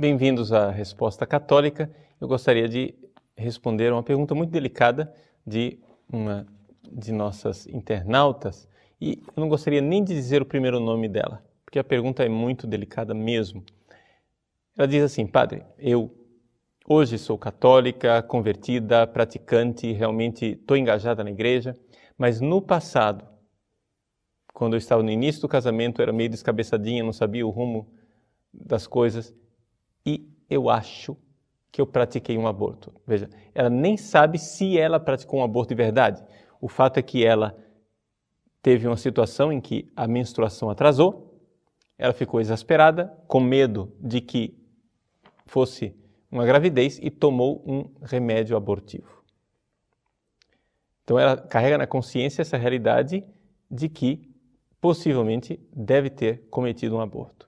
Bem-vindos 0.00 0.52
à 0.52 0.70
Resposta 0.70 1.26
Católica. 1.26 1.90
Eu 2.20 2.26
gostaria 2.26 2.66
de 2.66 2.94
responder 3.36 3.92
uma 3.92 4.02
pergunta 4.02 4.34
muito 4.34 4.50
delicada 4.50 5.12
de 5.46 5.78
uma 6.10 6.46
de 6.90 7.12
nossas 7.12 7.66
internautas 7.66 8.66
e 9.00 9.22
eu 9.36 9.40
não 9.40 9.48
gostaria 9.48 9.80
nem 9.80 10.02
de 10.02 10.14
dizer 10.14 10.40
o 10.42 10.46
primeiro 10.46 10.80
nome 10.80 11.08
dela, 11.08 11.42
porque 11.70 11.78
a 11.78 11.84
pergunta 11.84 12.24
é 12.24 12.28
muito 12.28 12.66
delicada 12.66 13.14
mesmo. 13.14 13.64
Ela 14.76 14.88
diz 14.88 15.04
assim: 15.04 15.24
Padre, 15.24 15.62
eu 15.78 16.12
hoje 16.84 17.16
sou 17.16 17.38
católica, 17.38 18.20
convertida, 18.24 19.06
praticante, 19.06 19.92
realmente 19.92 20.46
estou 20.46 20.76
engajada 20.76 21.22
na 21.22 21.30
igreja, 21.30 21.78
mas 22.18 22.40
no 22.40 22.60
passado, 22.60 23.24
quando 24.52 24.74
eu 24.74 24.78
estava 24.78 25.00
no 25.00 25.12
início 25.12 25.40
do 25.40 25.48
casamento, 25.48 26.02
era 26.02 26.12
meio 26.12 26.28
descabeçadinha, 26.28 27.04
não 27.04 27.12
sabia 27.12 27.46
o 27.46 27.50
rumo 27.50 27.86
das 28.52 28.88
coisas 28.88 29.32
e 30.04 30.28
eu 30.50 30.68
acho 30.68 31.16
que 31.70 31.80
eu 31.80 31.86
pratiquei 31.86 32.36
um 32.36 32.48
aborto. 32.48 32.92
Veja, 33.06 33.30
ela 33.54 33.70
nem 33.70 33.96
sabe 33.96 34.40
se 34.40 34.76
ela 34.76 34.98
praticou 34.98 35.38
um 35.38 35.44
aborto 35.44 35.68
de 35.68 35.76
verdade. 35.76 36.20
O 36.60 36.66
fato 36.66 36.98
é 36.98 37.02
que 37.02 37.24
ela 37.24 37.56
teve 38.60 38.88
uma 38.88 38.96
situação 38.96 39.52
em 39.52 39.60
que 39.60 39.88
a 39.94 40.08
menstruação 40.08 40.68
atrasou, 40.68 41.29
ela 42.00 42.14
ficou 42.14 42.40
exasperada, 42.40 43.12
com 43.28 43.38
medo 43.38 43.92
de 44.00 44.22
que 44.22 44.58
fosse 45.44 45.94
uma 46.32 46.46
gravidez 46.46 46.98
e 47.02 47.10
tomou 47.10 47.62
um 47.66 47.84
remédio 48.02 48.56
abortivo. 48.56 49.22
Então 51.04 51.18
ela 51.18 51.36
carrega 51.36 51.76
na 51.76 51.86
consciência 51.86 52.40
essa 52.40 52.56
realidade 52.56 53.22
de 53.70 53.86
que 53.90 54.34
possivelmente 54.80 55.60
deve 55.76 56.08
ter 56.08 56.48
cometido 56.48 56.96
um 56.96 57.00
aborto. 57.00 57.46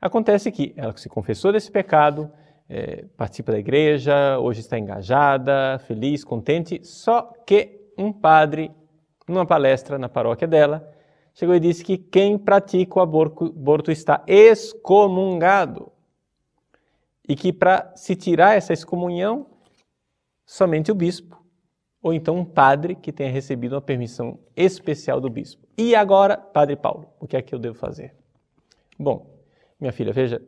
Acontece 0.00 0.50
que 0.50 0.74
ela 0.76 0.96
se 0.96 1.08
confessou 1.08 1.52
desse 1.52 1.70
pecado, 1.70 2.32
é, 2.68 3.04
participa 3.16 3.52
da 3.52 3.60
igreja, 3.60 4.40
hoje 4.40 4.58
está 4.58 4.76
engajada, 4.76 5.78
feliz, 5.86 6.24
contente, 6.24 6.84
só 6.84 7.32
que 7.46 7.92
um 7.96 8.12
padre, 8.12 8.72
numa 9.28 9.46
palestra 9.46 9.98
na 9.98 10.08
paróquia 10.08 10.48
dela, 10.48 10.97
chegou 11.38 11.54
e 11.54 11.60
disse 11.60 11.84
que 11.84 11.96
quem 11.96 12.36
pratica 12.36 12.98
o 12.98 13.00
aborto 13.00 13.92
está 13.92 14.24
excomungado. 14.26 15.92
E 17.28 17.36
que 17.36 17.52
para 17.52 17.92
se 17.94 18.16
tirar 18.16 18.56
essa 18.56 18.72
excomunhão, 18.72 19.46
somente 20.44 20.90
o 20.90 20.96
bispo, 20.96 21.40
ou 22.02 22.12
então 22.12 22.36
um 22.36 22.44
padre 22.44 22.96
que 22.96 23.12
tenha 23.12 23.30
recebido 23.30 23.76
uma 23.76 23.80
permissão 23.80 24.40
especial 24.56 25.20
do 25.20 25.30
bispo. 25.30 25.64
E 25.76 25.94
agora, 25.94 26.36
Padre 26.36 26.74
Paulo, 26.74 27.08
o 27.20 27.26
que 27.28 27.36
é 27.36 27.42
que 27.42 27.54
eu 27.54 27.58
devo 27.60 27.76
fazer? 27.76 28.16
Bom, 28.98 29.38
minha 29.78 29.92
filha, 29.92 30.12
veja, 30.12 30.42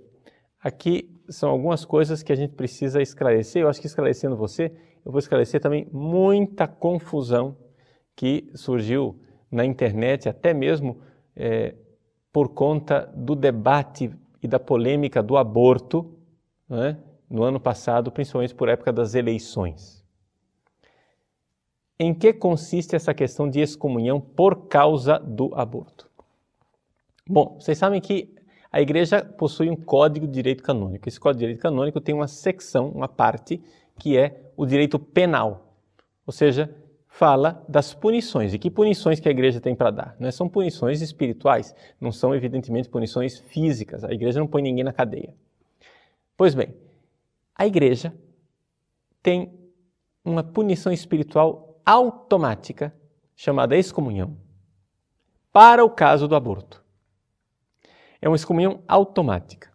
aqui 0.60 1.08
são 1.28 1.50
algumas 1.50 1.84
coisas 1.84 2.20
que 2.20 2.32
a 2.32 2.36
gente 2.36 2.54
precisa 2.54 3.00
esclarecer. 3.00 3.62
Eu 3.62 3.69
acho 3.69 3.80
que 3.80 3.86
esclarecendo 3.86 4.36
você, 4.36 4.72
eu 5.04 5.12
vou 5.12 5.20
esclarecer 5.20 5.60
também 5.60 5.86
muita 5.92 6.66
confusão 6.66 7.56
que 8.16 8.50
surgiu 8.56 9.20
na 9.50 9.64
internet, 9.64 10.28
até 10.28 10.54
mesmo 10.54 10.98
é, 11.34 11.74
por 12.32 12.50
conta 12.50 13.10
do 13.14 13.34
debate 13.34 14.14
e 14.42 14.48
da 14.48 14.58
polêmica 14.58 15.22
do 15.22 15.36
aborto 15.36 16.14
né, 16.68 16.96
no 17.28 17.42
ano 17.42 17.58
passado, 17.58 18.10
principalmente 18.10 18.54
por 18.54 18.68
época 18.68 18.92
das 18.92 19.14
eleições. 19.14 20.04
Em 21.98 22.14
que 22.14 22.32
consiste 22.32 22.97
essa 22.97 23.12
questão 23.12 23.48
de 23.48 23.60
excomunhão 23.60 24.20
por 24.20 24.69
causa 24.69 25.19
do 25.19 25.54
aborto? 25.54 26.08
Bom, 27.28 27.56
vocês 27.60 27.76
sabem 27.76 28.00
que 28.00 28.34
a 28.72 28.80
igreja 28.80 29.22
possui 29.22 29.69
um 29.69 29.76
código 29.76 30.26
de 30.26 30.32
direito 30.32 30.62
canônico. 30.62 31.08
Esse 31.08 31.19
código 31.19 31.41
de 31.41 31.46
direito 31.46 31.60
canônico 31.60 32.00
tem 32.00 32.14
uma 32.14 32.28
secção, 32.28 32.88
uma 32.88 33.08
parte, 33.08 33.60
que 33.98 34.16
é 34.16 34.50
o 34.56 34.64
direito 34.64 34.98
penal. 34.98 35.75
Ou 36.26 36.32
seja, 36.32 36.75
fala 37.10 37.62
das 37.69 37.93
punições. 37.93 38.54
E 38.54 38.59
que 38.59 38.71
punições 38.71 39.21
que 39.21 39.28
a 39.28 39.31
igreja 39.31 39.60
tem 39.60 39.75
para 39.75 39.91
dar? 39.91 40.16
Não 40.19 40.28
é? 40.28 40.31
são 40.31 40.48
punições 40.48 41.03
espirituais, 41.03 41.75
não 42.00 42.10
são, 42.10 42.34
evidentemente, 42.34 42.88
punições 42.88 43.38
físicas. 43.38 44.03
A 44.03 44.12
igreja 44.12 44.41
não 44.41 44.47
põe 44.47 44.62
ninguém 44.62 44.84
na 44.84 44.93
cadeia. 44.93 45.34
Pois 46.37 46.54
bem, 46.54 46.75
a 47.54 47.66
igreja 47.66 48.15
tem 49.22 49.53
uma 50.25 50.43
punição 50.43 50.91
espiritual 50.91 51.78
automática 51.84 52.94
chamada 53.37 53.76
excomunhão 53.76 54.37
para 55.53 55.84
o 55.84 55.91
caso 55.91 56.28
do 56.28 56.37
aborto 56.37 56.81
é 58.22 58.28
uma 58.28 58.37
excomunhão 58.37 58.82
automática, 58.87 59.72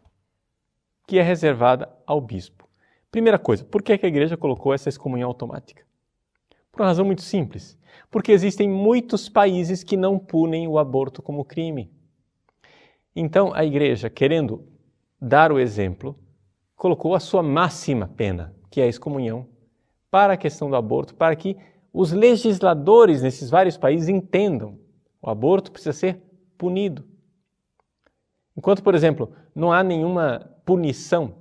que 1.07 1.17
é 1.17 1.21
reservada 1.21 1.89
ao 2.05 2.21
bispo. 2.21 2.67
Primeira 3.11 3.39
coisa, 3.39 3.63
por 3.63 3.81
que 3.81 3.93
a 3.93 4.07
igreja 4.07 4.37
colocou 4.37 4.73
essa 4.73 4.89
excomunhão 4.89 5.27
automática? 5.27 5.83
Por 6.75 6.83
uma 6.83 6.89
razão 6.89 7.05
muito 7.05 7.21
simples. 7.21 7.77
Porque 8.11 8.31
existem 8.31 8.69
muitos 8.69 9.29
países 9.29 9.83
que 9.83 9.97
não 9.97 10.19
punem 10.19 10.67
o 10.67 10.77
aborto 10.77 11.21
como 11.21 11.45
crime. 11.45 11.91
Então, 13.15 13.53
a 13.53 13.63
igreja, 13.63 14.09
querendo 14.09 14.67
dar 15.19 15.51
o 15.51 15.59
exemplo, 15.59 16.17
colocou 16.75 17.15
a 17.15 17.19
sua 17.19 17.41
máxima 17.41 18.07
pena, 18.07 18.53
que 18.69 18.81
é 18.81 18.83
a 18.83 18.87
excomunhão, 18.87 19.47
para 20.11 20.33
a 20.33 20.37
questão 20.37 20.69
do 20.69 20.75
aborto, 20.75 21.15
para 21.15 21.35
que 21.35 21.57
os 21.93 22.11
legisladores 22.11 23.21
nesses 23.21 23.49
vários 23.49 23.77
países 23.77 24.09
entendam 24.09 24.77
o 25.25 25.29
aborto 25.31 25.71
precisa 25.71 25.91
ser 25.91 26.21
punido. 26.55 27.03
Enquanto, 28.55 28.83
por 28.83 28.93
exemplo, 28.93 29.33
não 29.55 29.73
há 29.73 29.81
nenhuma 29.81 30.51
punição 30.63 31.33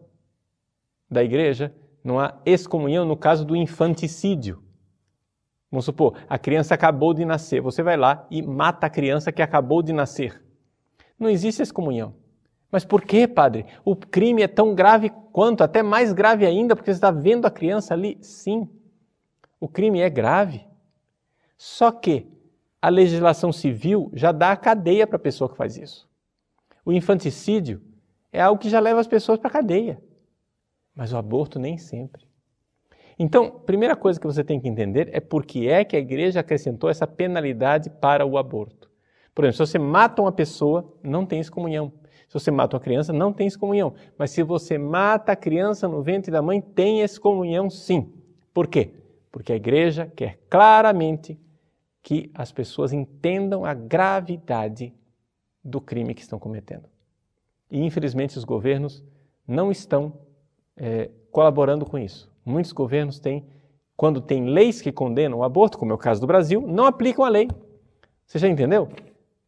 da 1.10 1.22
igreja, 1.22 1.74
não 2.02 2.18
há 2.18 2.40
excomunhão 2.46 3.04
no 3.04 3.14
caso 3.14 3.44
do 3.44 3.54
infanticídio. 3.54 4.63
Vamos 5.74 5.86
supor, 5.86 6.14
a 6.28 6.38
criança 6.38 6.72
acabou 6.72 7.12
de 7.12 7.24
nascer, 7.24 7.60
você 7.60 7.82
vai 7.82 7.96
lá 7.96 8.28
e 8.30 8.40
mata 8.40 8.86
a 8.86 8.90
criança 8.90 9.32
que 9.32 9.42
acabou 9.42 9.82
de 9.82 9.92
nascer. 9.92 10.40
Não 11.18 11.28
existe 11.28 11.62
excomunhão. 11.62 12.14
Mas 12.70 12.84
por 12.84 13.02
que, 13.02 13.26
padre? 13.26 13.66
O 13.84 13.96
crime 13.96 14.42
é 14.42 14.46
tão 14.46 14.72
grave 14.72 15.10
quanto, 15.32 15.64
até 15.64 15.82
mais 15.82 16.12
grave 16.12 16.46
ainda, 16.46 16.76
porque 16.76 16.92
você 16.92 16.96
está 16.96 17.10
vendo 17.10 17.44
a 17.44 17.50
criança 17.50 17.92
ali? 17.92 18.16
Sim, 18.22 18.68
o 19.58 19.66
crime 19.66 19.98
é 19.98 20.08
grave. 20.08 20.64
Só 21.58 21.90
que 21.90 22.24
a 22.80 22.88
legislação 22.88 23.50
civil 23.50 24.12
já 24.14 24.30
dá 24.30 24.52
a 24.52 24.56
cadeia 24.56 25.08
para 25.08 25.16
a 25.16 25.18
pessoa 25.18 25.50
que 25.50 25.56
faz 25.56 25.76
isso. 25.76 26.08
O 26.84 26.92
infanticídio 26.92 27.82
é 28.32 28.40
algo 28.40 28.62
que 28.62 28.70
já 28.70 28.78
leva 28.78 29.00
as 29.00 29.08
pessoas 29.08 29.40
para 29.40 29.48
a 29.48 29.54
cadeia, 29.54 30.00
mas 30.94 31.12
o 31.12 31.16
aborto 31.16 31.58
nem 31.58 31.76
sempre. 31.76 32.24
Então, 33.18 33.50
primeira 33.50 33.94
coisa 33.94 34.18
que 34.18 34.26
você 34.26 34.42
tem 34.42 34.60
que 34.60 34.68
entender 34.68 35.08
é 35.12 35.20
por 35.20 35.44
que 35.44 35.68
é 35.68 35.84
que 35.84 35.96
a 35.96 36.00
igreja 36.00 36.40
acrescentou 36.40 36.90
essa 36.90 37.06
penalidade 37.06 37.88
para 37.88 38.26
o 38.26 38.36
aborto. 38.36 38.90
Por 39.34 39.44
exemplo, 39.44 39.66
se 39.66 39.72
você 39.72 39.78
mata 39.78 40.22
uma 40.22 40.32
pessoa, 40.32 40.92
não 41.02 41.24
tem 41.26 41.40
excomunhão. 41.40 41.92
Se 42.28 42.34
você 42.34 42.50
mata 42.50 42.76
uma 42.76 42.82
criança, 42.82 43.12
não 43.12 43.32
tem 43.32 43.46
excomunhão. 43.46 43.94
Mas 44.18 44.30
se 44.30 44.42
você 44.42 44.78
mata 44.78 45.32
a 45.32 45.36
criança 45.36 45.86
no 45.86 46.02
ventre 46.02 46.30
da 46.30 46.42
mãe, 46.42 46.60
tem 46.60 47.00
excomunhão 47.00 47.70
sim. 47.70 48.12
Por 48.52 48.66
quê? 48.66 48.90
Porque 49.30 49.52
a 49.52 49.56
igreja 49.56 50.10
quer 50.14 50.38
claramente 50.48 51.38
que 52.02 52.30
as 52.34 52.52
pessoas 52.52 52.92
entendam 52.92 53.64
a 53.64 53.72
gravidade 53.74 54.92
do 55.62 55.80
crime 55.80 56.14
que 56.14 56.20
estão 56.20 56.38
cometendo. 56.38 56.88
E 57.70 57.80
infelizmente 57.80 58.36
os 58.36 58.44
governos 58.44 59.02
não 59.46 59.70
estão 59.70 60.12
é, 60.76 61.10
colaborando 61.30 61.86
com 61.86 61.98
isso. 61.98 62.33
Muitos 62.44 62.72
governos 62.72 63.18
têm, 63.18 63.46
quando 63.96 64.20
tem 64.20 64.46
leis 64.46 64.82
que 64.82 64.92
condenam 64.92 65.38
o 65.38 65.44
aborto, 65.44 65.78
como 65.78 65.92
é 65.92 65.94
o 65.94 65.98
caso 65.98 66.20
do 66.20 66.26
Brasil, 66.26 66.60
não 66.60 66.86
aplicam 66.86 67.24
a 67.24 67.28
lei. 67.28 67.48
Você 68.26 68.38
já 68.38 68.48
entendeu? 68.48 68.88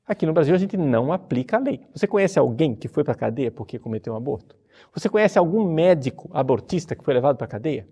Aqui 0.07 0.25
no 0.25 0.33
Brasil 0.33 0.55
a 0.55 0.59
gente 0.59 0.77
não 0.77 1.13
aplica 1.13 1.57
a 1.57 1.61
lei. 1.61 1.81
Você 1.93 2.07
conhece 2.07 2.39
alguém 2.39 2.75
que 2.75 2.87
foi 2.87 3.03
para 3.03 3.13
a 3.13 3.17
cadeia 3.17 3.51
porque 3.51 3.79
cometeu 3.79 4.13
um 4.13 4.17
aborto? 4.17 4.57
Você 4.95 5.09
conhece 5.09 5.39
algum 5.39 5.65
médico 5.65 6.31
abortista 6.33 6.95
que 6.95 7.05
foi 7.05 7.15
levado 7.15 7.37
para 7.37 7.47
a 7.47 7.49
cadeia? 7.49 7.89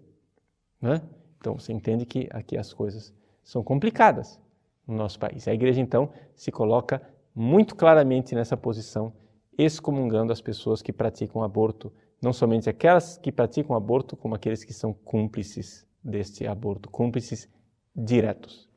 Né? 0.80 1.02
Então 1.38 1.58
você 1.58 1.72
entende 1.72 2.06
que 2.06 2.28
aqui 2.30 2.56
as 2.56 2.72
coisas 2.72 3.12
são 3.42 3.62
complicadas 3.64 4.40
no 4.86 4.94
nosso 4.94 5.18
país. 5.18 5.48
A 5.48 5.54
igreja 5.54 5.80
então 5.80 6.10
se 6.34 6.52
coloca 6.52 7.02
muito 7.34 7.74
claramente 7.74 8.34
nessa 8.34 8.56
posição, 8.56 9.12
excomungando 9.58 10.32
as 10.32 10.40
pessoas 10.40 10.80
que 10.82 10.92
praticam 10.92 11.42
aborto, 11.42 11.92
não 12.24 12.32
somente 12.32 12.68
aquelas 12.68 13.18
que 13.18 13.30
praticam 13.30 13.76
aborto, 13.76 14.16
como 14.16 14.34
aqueles 14.34 14.64
que 14.64 14.72
são 14.72 14.92
cúmplices 14.92 15.86
deste 16.02 16.46
aborto, 16.46 16.90
cúmplices 16.90 17.48
diretos. 17.94 18.68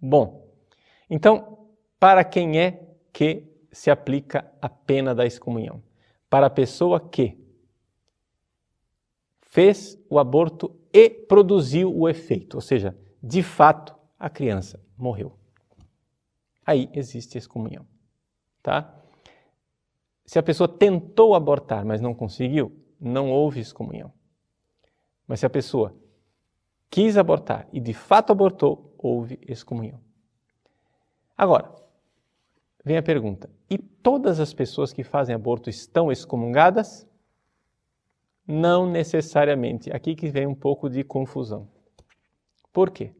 Bom, 0.00 0.46
então, 1.10 1.66
para 1.98 2.22
quem 2.22 2.60
é 2.60 2.88
que 3.12 3.50
se 3.72 3.90
aplica 3.90 4.52
a 4.60 4.68
pena 4.68 5.14
da 5.14 5.26
excomunhão? 5.26 5.82
para 6.32 6.46
a 6.46 6.50
pessoa 6.50 6.98
que 6.98 7.38
fez 9.42 10.02
o 10.08 10.18
aborto 10.18 10.74
e 10.90 11.10
produziu 11.10 11.94
o 11.94 12.08
efeito, 12.08 12.54
ou 12.54 12.60
seja, 12.62 12.96
de 13.22 13.42
fato 13.42 13.94
a 14.18 14.30
criança 14.30 14.82
morreu. 14.96 15.38
Aí 16.64 16.88
existe 16.94 17.36
excomunhão, 17.36 17.86
tá? 18.62 18.98
Se 20.24 20.38
a 20.38 20.42
pessoa 20.42 20.68
tentou 20.68 21.34
abortar, 21.34 21.84
mas 21.84 22.00
não 22.00 22.14
conseguiu, 22.14 22.72
não 23.00 23.30
houve 23.30 23.60
excomunhão. 23.60 24.12
Mas 25.26 25.40
se 25.40 25.46
a 25.46 25.50
pessoa 25.50 25.94
quis 26.90 27.16
abortar 27.16 27.68
e 27.72 27.80
de 27.80 27.92
fato 27.92 28.32
abortou, 28.32 28.94
houve 28.98 29.38
excomunhão. 29.46 30.00
Agora, 31.36 31.74
vem 32.84 32.96
a 32.96 33.02
pergunta: 33.02 33.50
e 33.68 33.78
todas 33.78 34.38
as 34.38 34.52
pessoas 34.52 34.92
que 34.92 35.02
fazem 35.02 35.34
aborto 35.34 35.70
estão 35.70 36.12
excomungadas? 36.12 37.08
Não 38.46 38.90
necessariamente. 38.90 39.90
Aqui 39.92 40.14
que 40.14 40.28
vem 40.28 40.46
um 40.46 40.54
pouco 40.54 40.90
de 40.90 41.02
confusão. 41.02 41.68
Por 42.72 42.90
quê? 42.90 43.12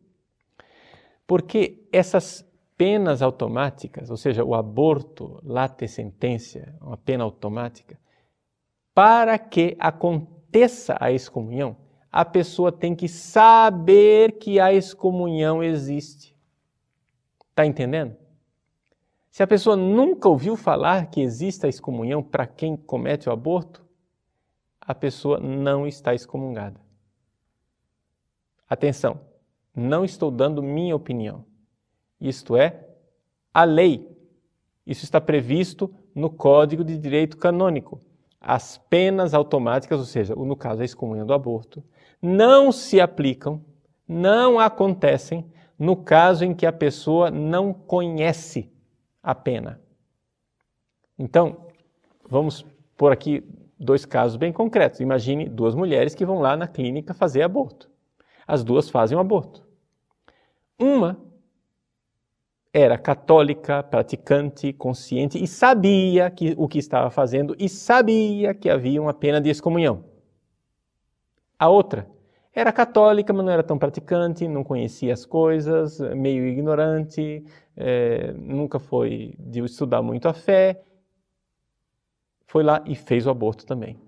Porque 1.26 1.87
essas 1.93 2.44
penas 2.82 3.23
automáticas, 3.23 4.11
ou 4.11 4.17
seja, 4.17 4.43
o 4.43 4.56
aborto, 4.56 5.38
late 5.44 5.87
sentença, 5.87 6.75
uma 6.81 6.96
pena 6.96 7.23
automática, 7.23 7.96
para 8.93 9.38
que 9.38 9.76
aconteça 9.79 10.96
a 10.99 11.12
excomunhão, 11.12 11.76
a 12.11 12.25
pessoa 12.25 12.73
tem 12.73 12.93
que 12.93 13.06
saber 13.06 14.32
que 14.32 14.58
a 14.58 14.73
excomunhão 14.73 15.62
existe. 15.62 16.37
Está 17.50 17.64
entendendo? 17.64 18.17
Se 19.31 19.44
a 19.44 19.46
pessoa 19.46 19.76
nunca 19.76 20.29
ouviu 20.29 20.56
falar 20.56 21.06
que 21.06 21.20
existe 21.20 21.64
a 21.64 21.69
excomunhão 21.69 22.20
para 22.20 22.49
quem 22.49 22.76
comete 22.76 23.29
o 23.29 23.32
aborto, 23.32 23.87
a 24.81 24.93
pessoa 24.93 25.38
não 25.38 25.87
está 25.87 26.17
excomungada. 26.17 26.81
Atenção, 28.69 29.20
não 29.73 30.05
estou 30.05 30.32
dando 30.32 30.61
minha 30.61 30.96
opinião. 30.96 31.51
Isto 32.22 32.56
é, 32.56 32.86
a 33.52 33.64
lei. 33.64 34.08
Isso 34.86 35.04
está 35.04 35.20
previsto 35.20 35.92
no 36.14 36.30
Código 36.30 36.84
de 36.84 36.96
Direito 36.96 37.36
Canônico. 37.36 38.00
As 38.40 38.78
penas 38.78 39.34
automáticas, 39.34 39.98
ou 39.98 40.06
seja, 40.06 40.34
no 40.36 40.56
caso 40.56 40.82
a 40.82 40.84
excomunhão 40.84 41.26
do 41.26 41.34
aborto, 41.34 41.82
não 42.20 42.70
se 42.70 43.00
aplicam, 43.00 43.60
não 44.06 44.60
acontecem 44.60 45.50
no 45.76 45.96
caso 45.96 46.44
em 46.44 46.54
que 46.54 46.64
a 46.64 46.72
pessoa 46.72 47.28
não 47.28 47.74
conhece 47.74 48.70
a 49.20 49.34
pena. 49.34 49.80
Então, 51.19 51.66
vamos 52.28 52.64
por 52.96 53.10
aqui 53.10 53.44
dois 53.78 54.04
casos 54.04 54.36
bem 54.36 54.52
concretos. 54.52 55.00
Imagine 55.00 55.48
duas 55.48 55.74
mulheres 55.74 56.14
que 56.14 56.24
vão 56.24 56.38
lá 56.38 56.56
na 56.56 56.69
clínica 56.69 57.14
fazer 57.14 57.42
aborto. 57.42 57.90
As 58.46 58.62
duas 58.62 58.88
fazem 58.88 59.19
o 59.19 59.20
aborto. 59.20 59.66
Uma 60.78 61.31
era 62.72 62.96
católica, 62.96 63.82
praticante, 63.82 64.72
consciente 64.72 65.42
e 65.42 65.46
sabia 65.46 66.30
que, 66.30 66.54
o 66.56 66.66
que 66.66 66.78
estava 66.78 67.10
fazendo 67.10 67.54
e 67.58 67.69
sabia 67.69 68.54
que 68.54 68.70
havia 68.70 69.00
uma 69.00 69.12
pena 69.12 69.40
de 69.40 69.50
excomunhão. 69.50 70.04
A 71.58 71.69
outra 71.69 72.08
era 72.54 72.72
católica, 72.72 73.32
mas 73.32 73.44
não 73.44 73.52
era 73.52 73.62
tão 73.62 73.78
praticante, 73.78 74.48
não 74.48 74.64
conhecia 74.64 75.12
as 75.12 75.26
coisas, 75.26 76.00
meio 76.00 76.46
ignorante, 76.46 77.44
é, 77.76 78.32
nunca 78.32 78.78
foi 78.78 79.34
de 79.38 79.60
estudar 79.60 80.02
muito 80.02 80.26
a 80.28 80.32
fé. 80.32 80.82
Foi 82.46 82.62
lá 82.62 82.82
e 82.86 82.94
fez 82.94 83.26
o 83.26 83.30
aborto 83.30 83.64
também. 83.66 83.98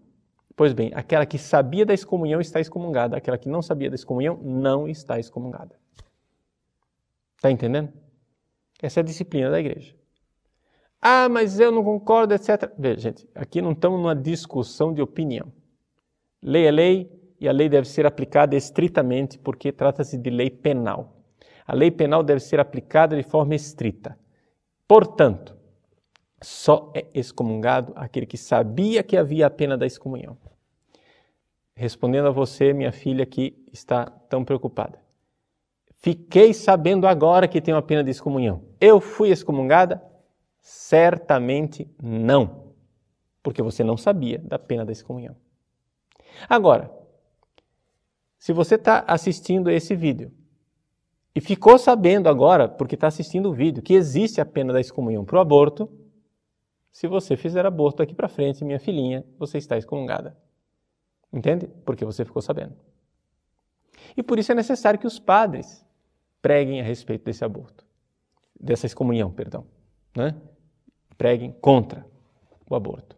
Pois 0.57 0.73
bem, 0.73 0.91
aquela 0.95 1.27
que 1.27 1.39
sabia 1.39 1.85
da 1.85 1.95
excomunhão 1.95 2.41
está 2.41 2.61
excomungada, 2.61 3.17
aquela 3.17 3.37
que 3.39 3.49
não 3.49 3.61
sabia 3.61 3.91
da 3.91 3.95
excomunhão 3.95 4.39
não 4.43 4.87
está 4.87 5.19
excomungada. 5.19 5.75
Está 7.37 7.51
entendendo? 7.51 7.93
Essa 8.83 9.01
é 9.01 9.03
a 9.03 9.05
disciplina 9.05 9.51
da 9.51 9.61
igreja. 9.61 9.95
Ah, 11.01 11.29
mas 11.29 11.61
eu 11.61 11.71
não 11.71 11.85
concordo, 11.85 12.35
etc. 12.35 12.71
Veja, 12.79 13.01
gente, 13.01 13.29
aqui 13.35 13.61
não 13.61 13.73
estamos 13.73 14.01
numa 14.01 14.17
discussão 14.17 14.93
de 14.93 15.03
opinião. 15.03 15.53
Lei 16.43 16.67
é 16.67 16.71
lei, 16.71 17.25
e 17.41 17.49
a 17.49 17.53
lei 17.53 17.69
deve 17.69 17.87
ser 17.87 18.07
aplicada 18.07 18.57
estritamente 18.57 19.39
porque 19.39 19.71
trata-se 19.71 20.17
de 20.17 20.31
lei 20.31 20.49
penal. 20.49 21.15
A 21.67 21.75
lei 21.75 21.91
penal 21.91 22.23
deve 22.23 22.41
ser 22.41 22.59
aplicada 22.59 23.17
de 23.17 23.23
forma 23.23 23.55
estrita. 23.55 24.19
Portanto, 24.89 25.55
só 26.43 26.91
é 26.95 27.07
excomungado 27.13 27.93
aquele 27.97 28.25
que 28.25 28.39
sabia 28.39 29.03
que 29.03 29.17
havia 29.17 29.47
a 29.47 29.51
pena 29.51 29.77
da 29.77 29.87
excomunhão. 29.87 30.39
Respondendo 31.75 32.29
a 32.29 32.31
você, 32.31 32.73
minha 32.73 32.93
filha, 32.93 33.27
que 33.27 33.63
está 33.73 34.07
tão 34.07 34.45
preocupada. 34.45 35.04
Fiquei 36.05 36.53
sabendo 36.53 37.07
agora 37.07 37.49
que 37.49 37.63
tem 37.63 37.73
uma 37.73 37.81
pena 37.81 38.05
de 38.05 38.11
excomunhão. 38.11 38.63
Eu 38.79 39.01
fui 39.01 39.31
excomungada? 39.31 40.05
Certamente 40.61 41.91
não, 41.99 42.75
porque 43.43 43.63
você 43.63 43.83
não 43.83 43.97
sabia 43.97 44.39
da 44.39 44.59
pena 44.59 44.85
da 44.85 44.93
excomunhão. 44.93 45.35
Agora, 46.47 46.93
se 48.39 48.53
você 48.53 48.75
está 48.75 49.03
assistindo 49.07 49.71
esse 49.71 49.97
vídeo 49.97 50.31
e 51.35 51.41
ficou 51.41 51.79
sabendo 51.79 52.29
agora, 52.29 52.69
porque 52.69 52.97
está 52.97 53.07
assistindo 53.07 53.49
o 53.49 53.55
vídeo, 53.55 53.83
que 53.83 53.95
existe 53.95 54.43
a 54.43 54.45
pena 54.45 54.75
da 54.75 54.83
excomunhão 54.83 55.25
para 55.25 55.39
o 55.39 55.41
aborto, 55.41 55.91
se 56.93 57.07
você 57.07 57.35
fizer 57.35 57.65
aborto 57.65 58.03
aqui 58.03 58.15
para 58.15 58.29
frente, 58.29 58.63
minha 58.63 58.79
filhinha, 58.79 59.25
você 59.39 59.57
está 59.57 59.79
excomungada. 59.79 60.37
Entende? 61.33 61.67
Porque 61.83 62.05
você 62.05 62.27
ficou 62.27 62.43
sabendo. 62.43 62.77
E 64.15 64.23
por 64.23 64.39
isso 64.39 64.53
é 64.53 64.55
necessário 64.55 65.01
que 65.01 65.07
os 65.07 65.19
padres 65.19 65.83
preguem 66.45 66.79
a 66.79 66.85
respeito 66.85 67.25
desse 67.25 67.43
aborto, 67.43 67.87
dessa 68.61 68.85
excomunhão, 68.85 69.31
perdão, 69.33 69.67
né? 70.15 70.37
Preguem 71.17 71.51
contra 71.53 72.07
o 72.69 72.75
aborto. 72.75 73.17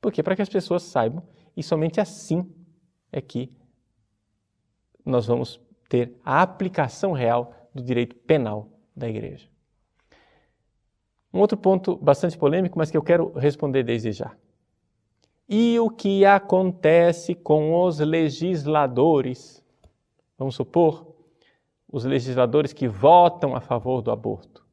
Por 0.00 0.12
quê? 0.12 0.22
Para 0.22 0.36
que 0.36 0.42
as 0.42 0.48
pessoas 0.48 0.84
saibam 0.84 1.24
e 1.56 1.62
somente 1.64 2.00
assim 2.00 2.48
é 3.10 3.20
que 3.20 3.50
nós 5.04 5.26
vamos 5.26 5.60
ter 5.88 6.16
a 6.24 6.40
aplicação 6.40 7.10
real 7.10 7.52
do 7.74 7.82
direito 7.82 8.14
penal 8.14 8.68
da 8.94 9.08
igreja. 9.08 9.48
Um 11.34 11.40
outro 11.40 11.58
ponto 11.58 11.96
bastante 11.96 12.38
polêmico, 12.38 12.78
mas 12.78 12.92
que 12.92 12.96
eu 12.96 13.02
quero 13.02 13.32
responder 13.32 13.82
desde 13.82 14.12
já. 14.12 14.36
E 15.48 15.80
o 15.80 15.90
que 15.90 16.24
acontece 16.24 17.34
com 17.34 17.82
os 17.82 17.98
legisladores? 17.98 19.60
Vamos 20.38 20.54
supor, 20.54 21.11
os 21.92 22.04
legisladores 22.04 22.72
que 22.72 22.88
votam 22.88 23.54
a 23.54 23.60
favor 23.60 24.00
do 24.00 24.10
aborto. 24.10 24.66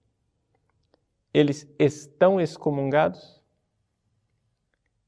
Eles 1.34 1.70
estão 1.78 2.40
excomungados? 2.40 3.40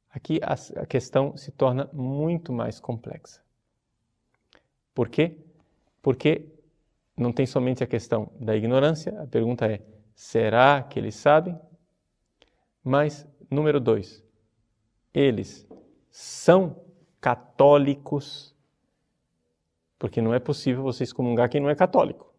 Aqui 0.09 0.41
a 0.43 0.85
questão 0.85 1.37
se 1.37 1.51
torna 1.51 1.89
muito 1.93 2.51
mais 2.51 2.81
complexa. 2.81 3.41
Por 4.93 5.07
quê? 5.07 5.37
Porque 6.01 6.49
não 7.15 7.31
tem 7.31 7.45
somente 7.45 7.81
a 7.81 7.87
questão 7.87 8.29
da 8.37 8.55
ignorância, 8.55 9.19
a 9.21 9.25
pergunta 9.25 9.65
é: 9.65 9.81
será 10.13 10.83
que 10.83 10.99
eles 10.99 11.15
sabem? 11.15 11.57
Mas, 12.83 13.25
número 13.49 13.79
dois, 13.79 14.21
eles 15.13 15.65
são 16.09 16.75
católicos, 17.21 18.50
porque 20.01 20.19
não 20.19 20.33
é 20.33 20.39
possível 20.39 20.81
você 20.81 21.03
excomungar 21.03 21.47
quem 21.47 21.61
não 21.61 21.69
é 21.69 21.75
católico. 21.75 22.33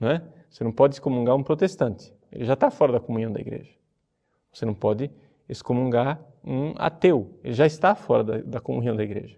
Não 0.00 0.08
é? 0.08 0.22
Você 0.48 0.62
não 0.62 0.70
pode 0.70 0.94
excomungar 0.94 1.34
um 1.34 1.42
protestante, 1.42 2.14
ele 2.30 2.44
já 2.44 2.52
está 2.54 2.70
fora 2.70 2.92
da 2.92 3.00
comunhão 3.00 3.32
da 3.32 3.40
igreja. 3.40 3.74
Você 4.52 4.64
não 4.64 4.72
pode 4.72 5.10
excomungar 5.48 6.24
um 6.44 6.72
ateu, 6.76 7.36
ele 7.42 7.52
já 7.52 7.66
está 7.66 7.96
fora 7.96 8.22
da, 8.22 8.38
da 8.42 8.60
comunhão 8.60 8.94
da 8.94 9.02
igreja. 9.02 9.36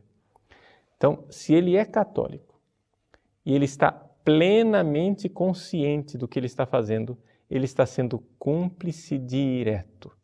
Então, 0.99 1.25
se 1.31 1.55
ele 1.55 1.77
é 1.77 1.85
católico 1.87 2.61
e 3.43 3.55
ele 3.55 3.65
está 3.65 3.91
plenamente 3.91 5.31
consciente 5.31 6.19
do 6.19 6.29
que 6.29 6.39
ele 6.39 6.45
está 6.45 6.67
fazendo, 6.67 7.17
ele 7.51 7.65
está 7.65 7.87
sendo 7.87 8.19
cúmplice 8.39 9.17
direto, 9.17 10.15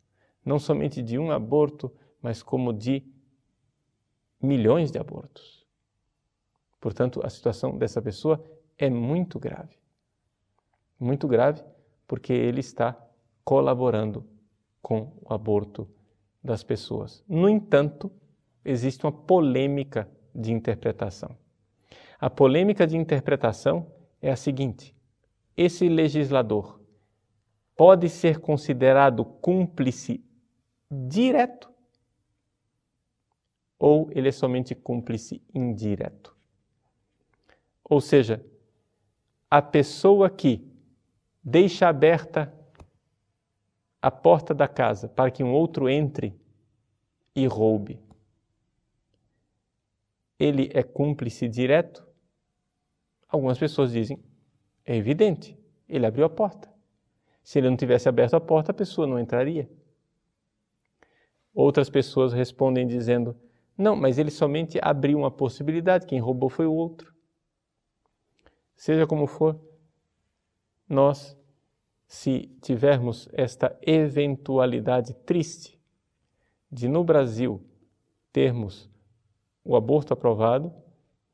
não 0.45 0.59
somente 0.59 1.01
de 1.01 1.17
um 1.17 1.31
aborto, 1.31 1.91
mas 2.21 2.43
como 2.43 2.71
de 2.71 3.03
milhões 4.39 4.91
de 4.91 4.99
abortos. 4.99 5.64
Portanto, 6.85 7.19
a 7.23 7.29
situação 7.31 7.75
dessa 7.75 7.99
pessoa 7.99 8.45
é 8.77 8.91
muito 8.91 9.39
grave. 9.39 9.75
Muito 10.99 11.27
grave 11.27 11.63
porque 12.07 12.31
ele 12.31 12.59
está 12.59 12.95
colaborando 13.43 14.23
com 14.83 15.11
o 15.19 15.33
aborto 15.33 15.89
das 16.43 16.63
pessoas. 16.63 17.23
No 17.27 17.49
entanto, 17.49 18.11
existe 18.63 19.03
uma 19.03 19.11
polêmica 19.11 20.07
de 20.31 20.53
interpretação. 20.53 21.35
A 22.19 22.29
polêmica 22.29 22.85
de 22.85 22.95
interpretação 22.95 23.91
é 24.21 24.29
a 24.29 24.35
seguinte: 24.35 24.95
esse 25.57 25.89
legislador 25.89 26.79
pode 27.75 28.09
ser 28.09 28.39
considerado 28.39 29.25
cúmplice 29.25 30.23
direto 30.91 31.67
ou 33.79 34.07
ele 34.11 34.29
é 34.29 34.31
somente 34.31 34.75
cúmplice 34.75 35.41
indireto. 35.51 36.34
Ou 37.87 38.01
seja, 38.01 38.43
a 39.49 39.61
pessoa 39.61 40.29
que 40.29 40.67
deixa 41.43 41.87
aberta 41.87 42.53
a 44.01 44.09
porta 44.09 44.53
da 44.53 44.67
casa 44.67 45.07
para 45.07 45.29
que 45.29 45.43
um 45.43 45.53
outro 45.53 45.87
entre 45.87 46.35
e 47.35 47.45
roube, 47.45 47.99
ele 50.39 50.69
é 50.73 50.81
cúmplice 50.81 51.47
direto? 51.47 52.05
Algumas 53.27 53.57
pessoas 53.57 53.91
dizem, 53.91 54.19
é 54.83 54.95
evidente, 54.95 55.57
ele 55.87 56.05
abriu 56.05 56.25
a 56.25 56.29
porta. 56.29 56.73
Se 57.43 57.59
ele 57.59 57.69
não 57.69 57.77
tivesse 57.77 58.09
aberto 58.09 58.33
a 58.35 58.41
porta, 58.41 58.71
a 58.71 58.75
pessoa 58.75 59.05
não 59.05 59.19
entraria. 59.19 59.69
Outras 61.53 61.89
pessoas 61.89 62.33
respondem 62.33 62.87
dizendo, 62.87 63.35
não, 63.77 63.95
mas 63.95 64.17
ele 64.17 64.31
somente 64.31 64.79
abriu 64.81 65.19
uma 65.19 65.31
possibilidade, 65.31 66.07
quem 66.07 66.19
roubou 66.19 66.49
foi 66.49 66.65
o 66.65 66.73
outro. 66.73 67.14
Seja 68.75 69.07
como 69.07 69.25
for, 69.25 69.59
nós, 70.87 71.37
se 72.07 72.47
tivermos 72.61 73.29
esta 73.33 73.77
eventualidade 73.81 75.13
triste 75.25 75.79
de 76.71 76.87
no 76.87 77.03
Brasil 77.03 77.63
termos 78.31 78.89
o 79.63 79.75
aborto 79.75 80.13
aprovado, 80.13 80.71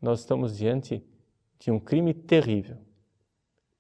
nós 0.02 0.20
estamos 0.20 0.56
diante 0.56 1.04
de 1.60 1.72
um 1.72 1.80
crime 1.80 2.14
terrível. 2.14 2.78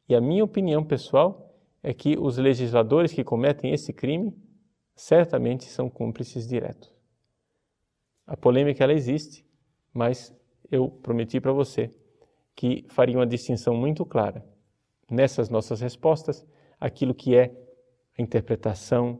E 0.09 0.15
a 0.15 0.19
minha 0.19 0.43
opinião 0.43 0.83
pessoal 0.83 1.55
é 1.81 1.93
que 1.93 2.17
os 2.17 2.37
legisladores 2.37 3.13
que 3.13 3.23
cometem 3.23 3.73
esse 3.73 3.93
crime 3.93 4.35
certamente 4.93 5.65
são 5.65 5.89
cúmplices 5.89 6.47
diretos. 6.47 6.93
A 8.27 8.35
polêmica 8.35 8.83
ela 8.83 8.93
existe, 8.93 9.45
mas 9.93 10.35
eu 10.69 10.89
prometi 10.89 11.39
para 11.39 11.53
você 11.53 11.91
que 12.61 12.85
faria 12.89 13.17
uma 13.17 13.25
distinção 13.25 13.75
muito 13.75 14.05
clara 14.05 14.45
nessas 15.09 15.49
nossas 15.49 15.81
respostas 15.81 16.45
aquilo 16.79 17.11
que 17.11 17.35
é 17.35 17.51
a 18.15 18.21
interpretação 18.21 19.19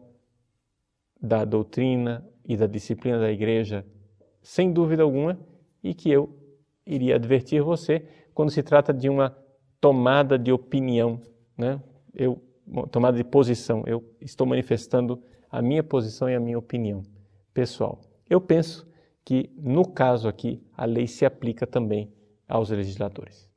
da 1.19 1.43
doutrina 1.43 2.23
e 2.45 2.55
da 2.55 2.67
disciplina 2.67 3.19
da 3.19 3.31
igreja 3.31 3.83
sem 4.43 4.71
dúvida 4.71 5.01
alguma, 5.01 5.39
e 5.83 5.95
que 5.95 6.11
eu 6.11 6.37
iria 6.85 7.15
advertir 7.15 7.63
você 7.63 8.05
quando 8.31 8.51
se 8.51 8.61
trata 8.61 8.93
de 8.93 9.09
uma 9.09 9.35
tomada 9.79 10.37
de 10.37 10.51
opinião, 10.51 11.19
né? 11.57 11.81
Eu 12.13 12.39
tomada 12.91 13.17
de 13.17 13.23
posição, 13.23 13.83
eu 13.87 14.07
estou 14.21 14.45
manifestando 14.45 15.19
a 15.49 15.63
minha 15.63 15.83
posição 15.83 16.29
e 16.29 16.35
a 16.35 16.39
minha 16.39 16.59
opinião 16.59 17.01
pessoal. 17.55 18.01
Eu 18.29 18.39
penso 18.39 18.87
que 19.25 19.49
no 19.57 19.83
caso 19.83 20.27
aqui 20.27 20.61
a 20.77 20.85
lei 20.85 21.07
se 21.07 21.25
aplica 21.25 21.65
também 21.65 22.13
aos 22.51 22.69
legisladores. 22.69 23.50